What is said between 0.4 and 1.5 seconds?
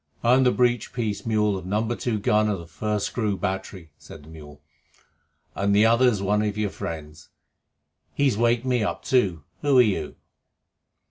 the breech piece